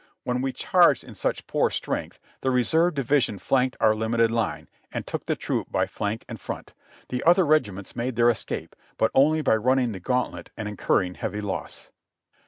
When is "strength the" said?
1.69-2.49